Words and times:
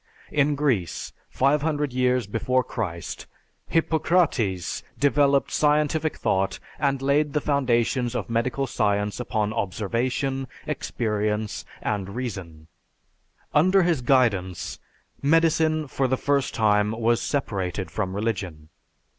In 0.31 0.55
Greece, 0.55 1.13
500 1.29 1.93
years 1.93 2.25
before 2.25 2.63
Christ, 2.63 3.27
Hippocrates 3.69 4.81
developed 4.97 5.51
scientific 5.51 6.17
thought 6.17 6.57
and 6.79 7.03
laid 7.03 7.33
the 7.33 7.39
foundations 7.39 8.15
of 8.15 8.27
medical 8.27 8.65
science 8.65 9.19
upon 9.19 9.53
observation, 9.53 10.47
experience, 10.65 11.65
and 11.83 12.15
reason. 12.15 12.65
Under 13.53 13.83
his 13.83 14.01
guidance, 14.01 14.79
medicine 15.21 15.87
for 15.87 16.07
the 16.07 16.17
first 16.17 16.55
time 16.55 16.93
was 16.99 17.21
separated 17.21 17.91
from 17.91 18.15
religion. 18.15 18.69